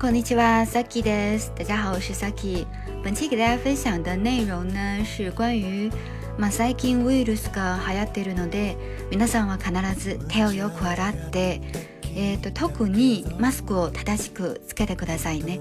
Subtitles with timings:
[0.00, 1.52] こんにちは、Saki です。
[1.56, 2.64] 大家好，我是 Saki。
[3.02, 5.90] 本期给大家分享的内容呢是关于
[6.38, 8.76] まあ最近ウイルスが流行っているので、
[9.10, 11.60] 皆さんは必ず手をよく洗って
[12.15, 15.59] えーと、特にマスクを正しくつけてくださいね。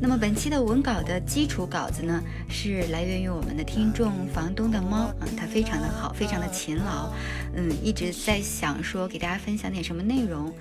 [0.00, 7.12] 那么本期的文稿的基础稿子呢，是来源于我们的听众房东的猫啊，它非常的好，非常的勤劳，
[7.54, 10.52] 嗯，一直在想说给大家分享点什么内容，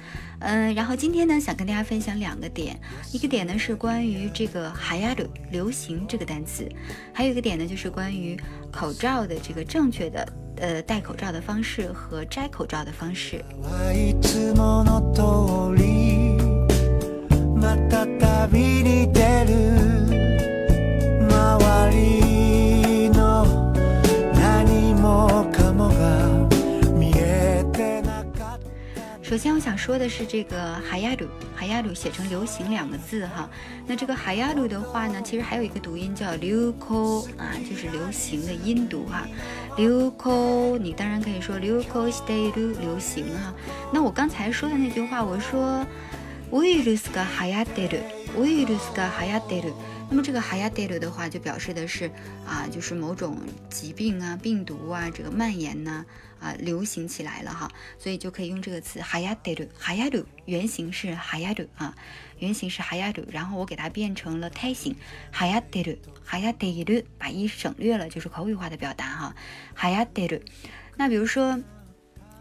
[0.42, 2.80] 嗯，然后今天呢，想跟大家分享两个点，
[3.12, 6.70] 一个点呢是关于这个“哈亚鲁”流行这个单词，
[7.12, 8.40] 还有一个点呢就是关于
[8.72, 10.39] 口罩的这个正确的。
[10.61, 13.43] 呃，戴口罩的方式和摘口罩的方式。
[29.23, 33.49] 首先，我想说的是这个“海亚鲁”，“海亚鲁”写成“流行”两个字哈。
[33.87, 39.25] 那这个“海亚鲁”的话呢，其实还有一个读音叫“流口”啊，就是流行的音读哈。
[39.77, 43.55] 流口，你当然可以说“流口 stay 流流行”哈。
[43.93, 45.87] 那我刚才说的那句话，我说
[46.52, 48.04] “ウイルスが流行ってる”，“
[48.38, 49.74] ウイルスが流行ってる”。
[50.10, 52.10] 那么这个“流行ってる”的话，就表示的是
[52.46, 53.38] 啊，就是某种
[53.70, 56.06] 疾病啊、病毒啊，这个蔓延呢。
[56.38, 61.96] 啊，流行起来了哈，所以就可以用这个词 hayaderu，hayaderu 原型是 hayaderu 啊，
[62.38, 64.96] 原型是 hayaderu，然后我给它变成了胎形
[65.34, 69.36] hayaderu，hayaderu，把一省略了，就是口语化的表达哈，
[69.76, 70.42] hayaderu。
[70.98, 71.60] 那比如说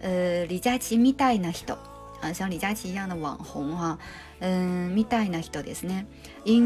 [0.00, 1.78] 呃，李佳琦みたいな人
[2.20, 3.96] 啊，像李佳琦一样的网红哈，
[4.40, 6.06] 嗯，みたいな人ですね。
[6.44, 6.58] イ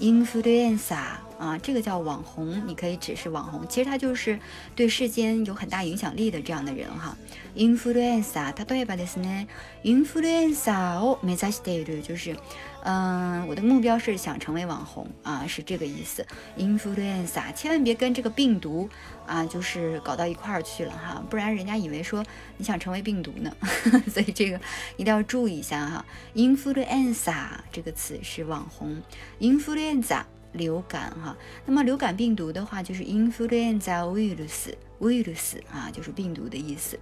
[0.00, 0.96] influencer
[1.38, 4.38] 啊，这个叫网红，你可以指是网红，其实他就是
[4.74, 7.16] 对世间有很大影响力的这样的人哈。
[7.56, 9.46] influencer，例えばですね、
[9.84, 12.36] influencer を目指している就是。
[12.82, 16.26] 嗯，我的目标是想成为网红啊，是这个意思。
[16.56, 18.88] Influenza，千万别跟这个病毒
[19.26, 22.24] 啊，就是搞到一块儿去了哈，不然人家以为说
[22.56, 23.54] 你想成为病毒呢。
[24.08, 24.58] 所以这个
[24.96, 26.04] 一定要注意一下哈。
[26.34, 29.02] Influenza 这个词是网红
[29.40, 31.36] ，Influenza 流感哈。
[31.66, 36.98] 那么流感病毒的话就是 Influenza virus，virus 啊，就是病毒的意思。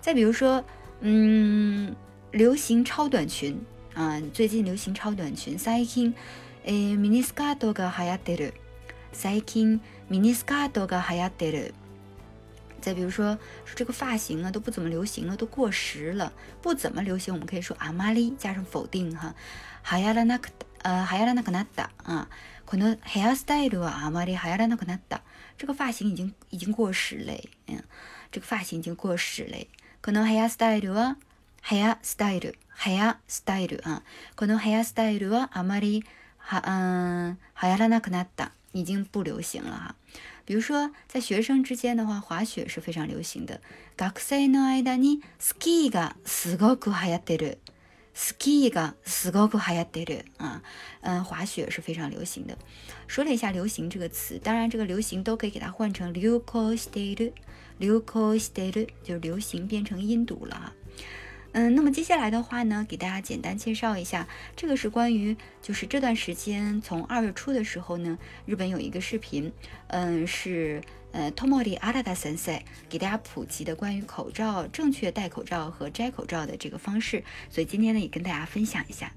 [0.00, 0.64] 再比如说，
[1.00, 1.96] 嗯，
[2.30, 3.60] 流行超短裙。
[3.95, 5.57] 嗯，最近流行超短裙。
[5.57, 6.13] 最近，
[6.65, 8.53] 诶，ミニスカートが流行ってる。
[9.11, 11.73] 最近ミニスカートが流行ってる。
[12.81, 16.31] 再比如说，说这个发型啊都不怎么流行了，都过时了。
[16.61, 19.35] 不怎么流行，我们可以说あまり加上否定哈。
[19.83, 20.49] 流行らなく
[20.83, 22.27] 呃流行らなくなった啊。
[22.65, 25.21] このヘアスタイルはあまり流行らなくなった。
[25.57, 27.49] 这个发型已经已经过时嘞。
[27.67, 27.83] 嗯，
[28.31, 29.67] 这个发型已经过时嘞。
[30.01, 31.17] このヘアスタイルは
[31.61, 32.55] ヘアスタイル。
[32.77, 34.03] ヘアスタイル啊，
[34.35, 36.03] このヘアスタイルはあまり
[36.37, 39.95] は嗯流行らなくなった，已经不流行了哈。
[40.45, 43.61] 比如说，在学生之间的话，滑雪是非常流行的。
[43.97, 47.59] 学生の間にスキーがすごく流行ってる。
[48.13, 50.61] スキーがすごく流行ってる啊，
[51.01, 52.57] 嗯，滑雪是非常流行的。
[53.07, 57.33] 说了一下“流行”这个词，当然这个“流行”都可以给它换成流行してる。
[57.79, 60.73] 流行してる就是流行变成音读了哈。
[61.56, 69.50] 嗯，那么接下来的话呢，给大家简单介绍一下，这个是关于就是这段时间从二月初的时候呢，日本有一个视频，
[69.86, 70.82] 嗯，是
[71.12, 72.60] 呃 Tomori Arada Sensei
[72.90, 79.10] 给大家普及的关于口罩正确戴口罩和摘口罩的这个方式，所以今天呢也跟大家分享一下。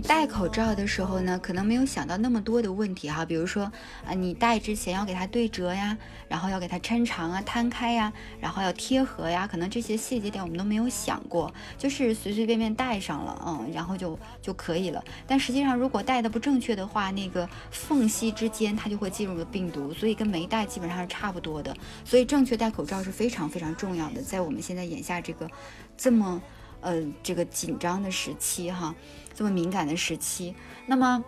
[0.00, 3.64] 戴口罩的时候呢，可能没有想到那么多的问题哈，比如说
[4.06, 5.96] 啊，你戴之前要给它对折呀，
[6.28, 15.04] 然后要给它抻长啊、摊开呀，然后要贴合呀，可能这些细节点我们都没有想过，就是随随便便戴上了，嗯，然后就就可以了。
[15.26, 21.76] 但实际上，如果戴的不正确的话，那个缝隙之间它就会进入了病毒，所以跟没戴基本上是差不多的。
[22.04, 25.48] 所以正确戴口罩是非常非常重要的，在我们现在眼下这个
[25.96, 26.40] 这么
[26.80, 28.94] 呃这个紧张的时期哈。
[29.33, 30.53] 这么敏感的时期，
[30.87, 31.23] 那么，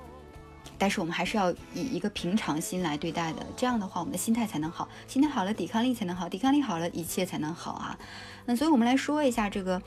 [0.78, 7.98] 但是我们还是要以一个平常心来对待的，这样的话，我们的心态才能好，心态好了，抵抗力才能好，抵抗力好了，一切才能好啊。
[8.46, 9.82] 那所以我们来说一下这个，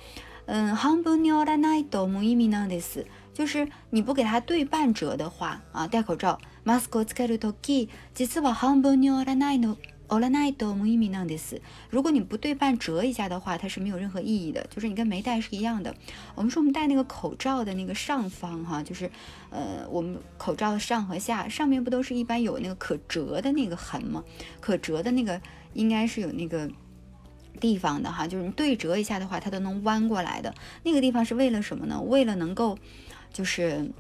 [0.46, 3.04] 嗯，半分に折らないと無意味なんです。
[3.34, 9.76] 就是你不给它对半折的话啊，戴口罩，マスクをつけるとき、実は半分に折らないの。
[10.08, 15.94] オラナイドムイミナデ斯，如果你不对半折一下的话，它是没有任何意义的，就是你跟没戴是一样的。
[16.34, 19.10] 我们说我们戴那个口罩的那个上方哈，就是
[19.48, 24.22] 呃我们口罩的上和下，上面不都是一般有那个可折的那个痕吗？
[24.60, 25.40] 可折的那个
[25.72, 26.70] 应该是有那个
[27.58, 30.54] 地方的哈，就是你对折一下的话，它都能弯过来的。
[30.82, 31.98] 那个地方是为了什么呢？
[32.02, 32.76] 为了能够
[33.32, 33.90] 就是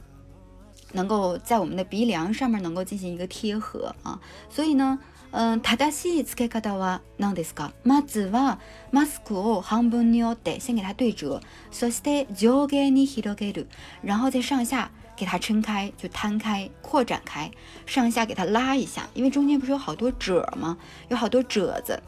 [0.92, 4.20] 能够在我们的鼻梁上面能够进行一个贴合啊，
[4.50, 4.98] 所以呢。
[5.32, 7.72] 嗯，正しい付け方は何ですか？
[7.82, 8.60] まずは
[8.92, 11.40] マスクを半分に折って先给它对折，
[11.72, 13.66] そして上下に広げる，
[14.04, 17.50] 然后再上下给它撑开，就摊开、扩展开，
[17.84, 20.76] 上下给它拉一下，因为中间不是有好多褶吗？
[21.08, 22.00] 有好多褶子。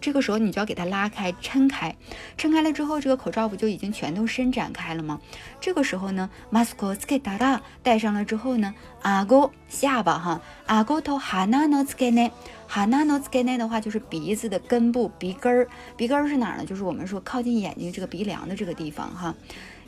[0.00, 1.94] 这个时候你就要给它拉开、撑开，
[2.38, 5.20] 撑开了之后，这个口罩不就已经全都伸展开了吗？
[5.60, 8.72] 这个时候呢，マスクをつけたら戴上了之后呢，
[9.02, 12.30] 顎下巴哈，顎と鼻の付け根，
[12.66, 15.68] 鼻の付け根的话就是鼻子的根部、鼻根儿，
[15.98, 16.64] 鼻根儿是哪儿呢？
[16.64, 19.34] 就是我们说靠近眼睛这个鼻梁的这个地方哈。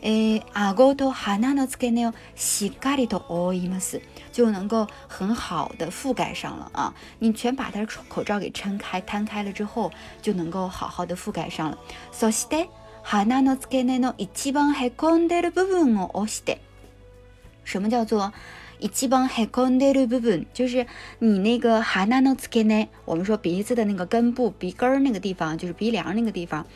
[0.03, 4.03] 诶，顎と鼻の付け根をしっかりと覆います，
[4.37, 6.95] 就能够很好的覆盖上了啊！
[7.19, 9.91] 你全把它的口罩给撑开、摊开了之后，
[10.21, 11.79] 就能够好好的覆盖上了。
[12.13, 12.69] そして
[13.05, 16.59] 鼻の付け根の一番へこんでる部分を押して，
[17.65, 18.33] 什么叫做？
[18.79, 20.85] 一基本黑空的部分就是
[21.21, 26.67] 你那个哈纳诺斯根呢，我们说鼻子的那个根部、鼻根儿那个地方，就是鼻梁那个地方，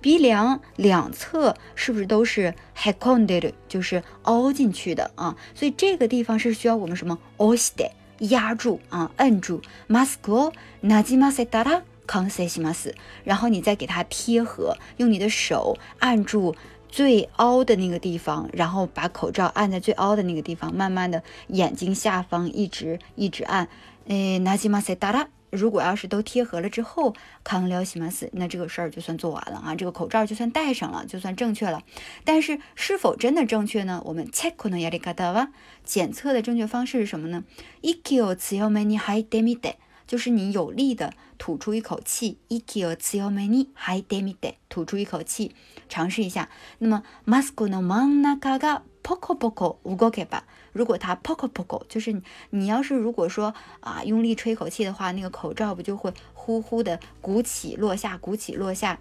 [0.00, 5.36] 鼻梁两侧是不是都是黑空的，就是凹进去的啊？
[5.54, 7.18] 所以这个地方是需要我们什么？
[7.38, 9.60] 押して压住啊，摁住。
[9.88, 12.94] マスクをなじませたら完成します。
[13.24, 16.54] 然后你再给它贴合，用你的手按住。
[16.91, 23.69] 最凹的那个地方，然后把口罩按在最凹的那个地方，慢慢的眼睛下方一直一直按。
[24.07, 31.81] 诶，那西马塞达拉，如果要是都贴合了之后，康辽西马斯，那这个事儿就算做完了啊，这个口罩就算戴上了，就算正确了。
[32.25, 34.01] 但是是否真的正确呢？
[34.05, 35.49] 我们切可能亚里卡达瓦
[35.85, 37.43] 检测的正确方式是什么呢？
[37.81, 39.77] 一 q 次要没你还得咪得。
[40.07, 45.55] 就是你有力的吐出一口气，iki o tsuyo me ni hai demite，吐出一口气，
[45.87, 46.49] 尝试一下。
[46.79, 50.41] 那么 mask no manaka ga poko poko ugoke ba，
[50.73, 58.99] 如果它 poko poko，就是你要是如果说啊用力吹口气的话，那个口罩不就会呼呼的鼓起落下，鼓起落下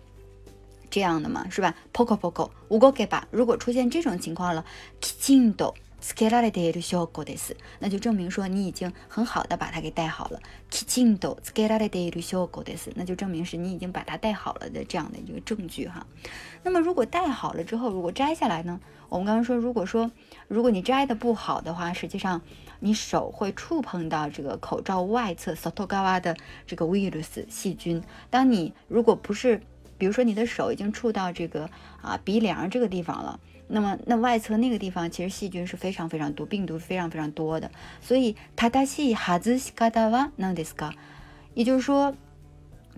[0.91, 4.65] 这样的嘛，是吧？poko poko ugoke ba，如果出现这种情况了
[5.01, 5.75] ，kichindo。
[6.00, 7.58] つけられている証拠です。
[7.80, 10.40] 那就证明说你已经很好的把它给戴好了。
[10.70, 12.92] きちんとつけられている証拠です。
[12.96, 16.06] 那就证明是你已经把它戴好了的这样的一个证据哈。
[16.64, 18.80] 那么如果戴好了之后，如果摘下来呢？
[19.10, 20.12] 我们刚刚说，如果说
[20.48, 22.42] 如果你摘的不好的话，实际上
[22.80, 26.36] 你手会触碰到这个口罩外侧 sotogawa 的
[26.68, 28.04] 这个 virus 细菌。
[28.30, 29.62] 当你如果不是，
[29.98, 31.70] 比如说你的手已经触到这个
[32.02, 33.40] 啊鼻梁这个地方了。
[33.70, 37.72] 那么，那外侧那个地方其实细菌是非常非常多，病毒非常非常多的。
[38.00, 40.94] 所以，他达西哈兹西卡达瓦那迪斯卡，
[41.56, 42.16] 也就是说，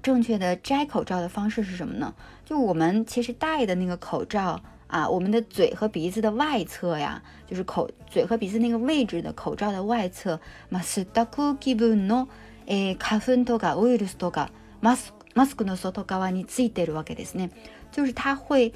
[0.01, 2.13] 正确的摘口罩的方式是什么呢？
[2.43, 12.27] 就我们其实戴的那个口罩啊，我们的嘴和鼻子的外侧呀，就是口嘴和鼻子那个位置的口罩的外侧，マスダクキブの
[12.65, 14.49] え花粉とかウイルスとか
[14.81, 17.51] マスマスクの外側についてるわけですね。
[17.93, 18.73] 就是它会。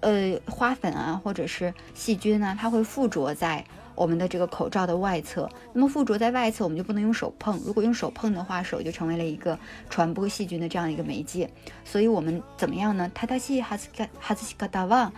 [0.00, 3.64] 呃，花粉啊，或者是细菌啊，它会附着在
[3.94, 5.48] 我们的这个口罩的外侧。
[5.74, 7.60] 那么附着在外侧，我们就不能用手碰。
[7.64, 9.58] 如果用手碰的话，手就成为了一个
[9.90, 11.48] 传播细菌的这样一个媒介。
[11.84, 13.10] 所以我们怎么样呢？
[13.14, 15.12] 它它是哈斯卡哈斯西卡达瓦，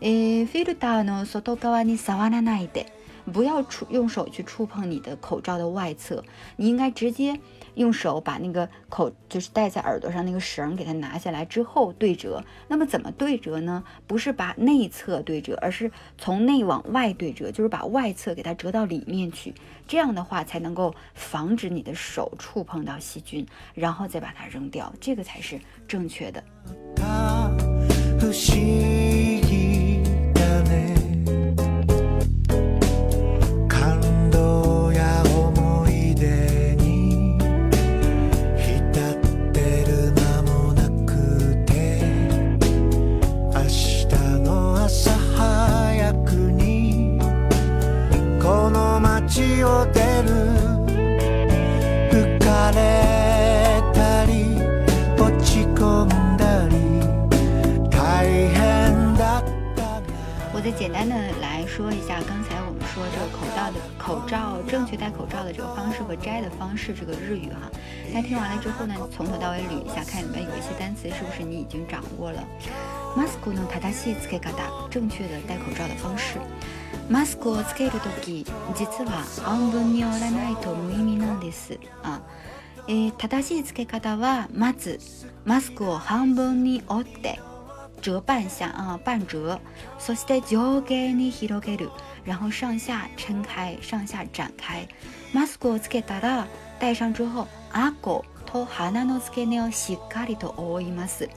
[0.00, 2.86] 诶，フィルターの外側に触らないで、
[3.32, 6.24] 不要触用手去触碰你的口罩的外侧，
[6.56, 7.38] 你应该直接。
[7.75, 12.43] 用手把那个口就是戴在耳朵上那个绳给它拿下来之后对折。
[12.67, 13.83] 那么怎么对折呢？
[14.07, 19.53] 不是把内侧对折，而是从内往外对折，就是把外侧给它折到里面去。
[19.87, 26.43] 这样的话才能够防止你的手触碰到细菌，然后再把它扔掉，这个才是正确的。
[60.64, 67.70] 再简单的来说一下，刚才我们说这个口罩的口罩正确戴口罩的这个方式和摘的方式，这个日语哈。
[68.12, 72.44] 大家听完了之后呢，从头到尾捋一下，看里面有一些单词是不是你已经掌握了。
[73.16, 74.52] マスクの正しいつけ方，
[74.90, 76.38] 正确的戴口罩的方式。
[77.08, 82.20] マスクをつけるとき、実は半分に折らないと無意味なんです啊。
[82.86, 84.98] えー、正しいつけ方はまず
[85.44, 87.40] マスクを半分に折って
[88.02, 89.58] 折半下啊，半折。
[89.98, 91.90] そして上下に広げる，
[92.24, 94.88] 然后上下撑开，上下展开。
[95.32, 96.46] マスクをつけたら
[96.80, 101.28] 戴上之后、顎と鼻の付け根をしっかりと覆います。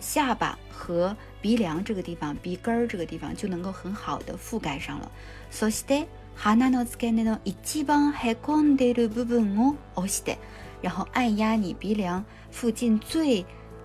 [0.00, 5.10] 下巴和鼻梁这个地方、鼻根儿这个地方就能够很好的覆盖上了。
[5.50, 10.38] そして鼻の付け根の一番へこんでいる部分を押して、
[10.82, 13.44] 然后按压你鼻梁附近最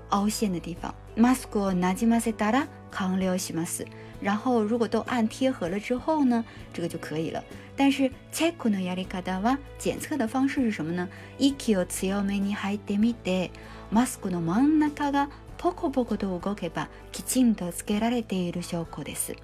[0.09, 0.93] 凹陷的地方。
[1.15, 3.85] マスクをなじませたら完了します。
[4.21, 7.43] 然后如果都按贴合了之后呢，这个就可以了。
[7.77, 11.07] 但是チェックのやり方は检测的方式是什么呢？
[11.37, 13.51] 息を強めに吐いてみて、
[13.91, 19.35] マスクの真ん中がポコポコと動けばきちんとつけられている証拠です。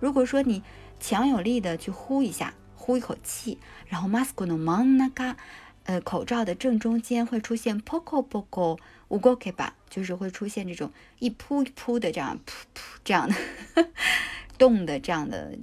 [0.00, 0.62] 如果说你
[0.98, 5.36] 强有力的去呼一下，呼一口气，然后マスクの真ん中，
[5.84, 8.78] 呃，口罩的正中间会出现ポコポコ
[9.08, 13.34] 動けば，就是会出现这种一扑一扑的这样噗噗这样的
[14.56, 15.58] 动的这样的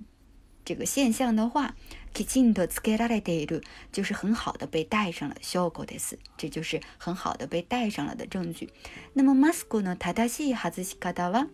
[0.63, 1.75] 这个现象的话。
[2.13, 5.35] きちんとつけられている，就是很好的被戴上了。
[5.39, 6.19] 証拠です。
[6.35, 8.67] 这就是很好的被戴上了的证据。
[9.13, 11.47] 那么マスクの正しい外し方は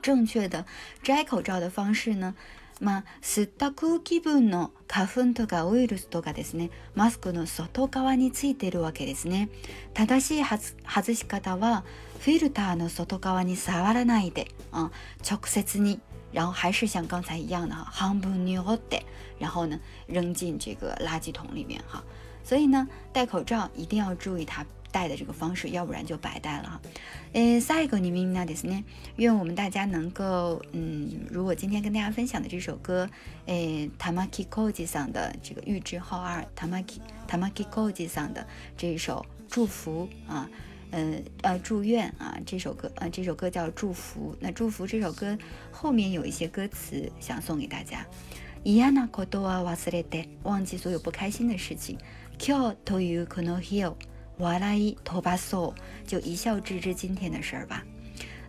[0.00, 0.64] 正确的
[1.04, 2.34] 摘口罩的方式呢？
[2.83, 9.47] まあ、吸った空気分の花粉とかウイルスとかですね、マスクの外側についているわけですね。
[9.93, 11.85] 正しい外し方は、
[12.19, 14.91] フィルターの外側に触らないで、あ
[15.23, 16.01] 直接に
[16.33, 19.05] 然后还是像刚才一样的，半分に折って，
[19.39, 22.03] 然后呢扔进这个垃圾桶里面哈。
[22.43, 26.80] 所以呢，戴口罩一定要注意它戴的这个方式，要不然就白戴了哈。
[27.32, 28.84] 呃，下一个你们那ですね，
[29.16, 33.08] 愿我们大家能够嗯，如果今天跟大家分享的这首歌，
[33.46, 33.54] 呃，
[33.98, 36.98] Tamaki Koji 上的这个玉置浩二，Tamaki
[37.28, 38.46] Tamaki Koji 上的
[38.76, 40.48] 这一首祝福啊。
[40.90, 44.34] 呃呃，祝愿啊，这首歌呃，这首歌叫祝福。
[44.40, 45.36] 那祝福这首歌
[45.70, 48.06] 后面有一些歌词想送给大家。
[48.64, 51.98] イヤナコトは忘れて忘记所有不开心的事情。
[52.38, 53.96] 今日というこの日を
[54.38, 57.84] 笑い飛ばそう就一笑置之今天的事儿吧。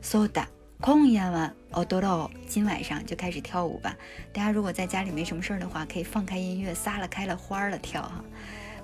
[0.01, 0.47] そうだ、
[0.81, 2.37] 今夜は踊ろう。
[2.47, 3.95] 今晚上就开始跳舞吧。
[4.31, 8.23] 大家如果在家里没什么事儿的话，可以放开音乐，撒了开了花了跳哈。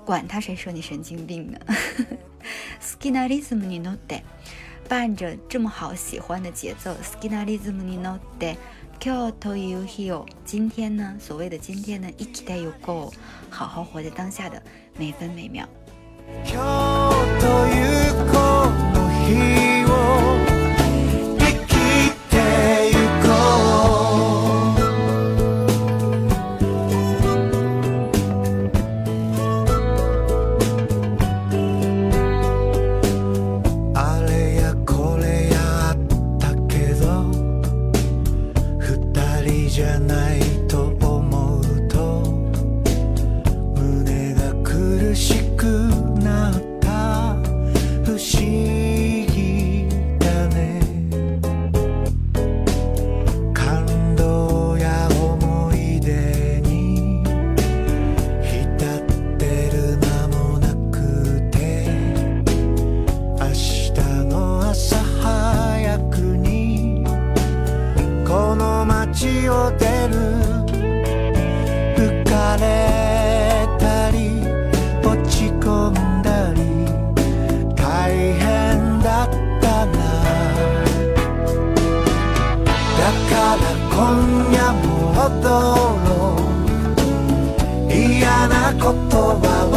[0.04, 1.58] 管他谁说你神经病呢？
[2.80, 4.22] Skinalism に乗って
[4.88, 8.56] 伴着这么好喜欢的节奏，Skinalism に乗って
[9.00, 13.12] 今日という日を今天呢，所谓的今天呢，生きてゆこう，
[13.50, 14.62] 好好活在当下的
[14.96, 15.66] 每分每秒。
[16.44, 17.69] 今日というこの日を